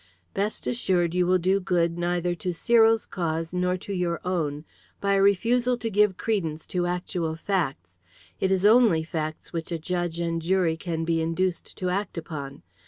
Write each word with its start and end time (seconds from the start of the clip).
"Best 0.33 0.65
assured 0.65 1.13
you 1.13 1.27
will 1.27 1.37
do 1.37 1.59
good 1.59 1.95
neither 1.99 2.33
to 2.33 2.55
Cyril's 2.55 3.05
cause 3.05 3.53
nor 3.53 3.77
to 3.77 3.93
your 3.93 4.19
own 4.25 4.65
by 4.99 5.13
a 5.13 5.21
refusal 5.21 5.77
to 5.77 5.91
give 5.91 6.17
credence 6.17 6.65
to 6.73 6.87
actual 6.87 7.35
facts. 7.35 7.99
It 8.39 8.51
is 8.51 8.65
only 8.65 9.03
facts 9.03 9.53
which 9.53 9.71
a 9.71 9.77
judge 9.77 10.19
and 10.19 10.41
jury 10.41 10.75
can 10.75 11.03
be 11.05 11.21
induced 11.21 11.77
to 11.77 11.91
act 11.91 12.17
upon. 12.17 12.63